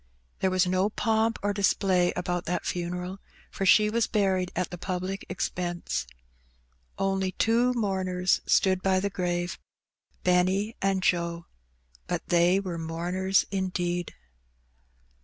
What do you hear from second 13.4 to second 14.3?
indeed.